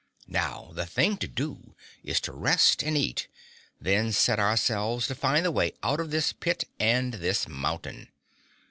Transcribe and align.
"Now 0.25 0.71
the 0.73 0.87
thing 0.87 1.17
to 1.17 1.27
do 1.27 1.75
is 2.03 2.19
to 2.21 2.31
rest 2.31 2.81
and 2.81 2.97
eat, 2.97 3.27
and 3.77 3.85
then 3.85 4.11
set 4.11 4.39
ourselves 4.39 5.05
to 5.05 5.13
find 5.13 5.45
the 5.45 5.51
way 5.51 5.73
out 5.83 5.99
of 5.99 6.09
this 6.09 6.33
pit 6.33 6.63
and 6.79 7.13
this 7.13 7.47
mountain. 7.47 8.09